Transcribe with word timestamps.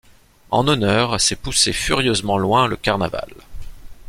En 0.49 0.67
honneur, 0.67 1.19
c’est 1.21 1.35
pousser 1.35 1.73
furieusement 1.73 2.39
loin 2.39 2.67
le 2.67 2.75
carnaval. 2.75 3.29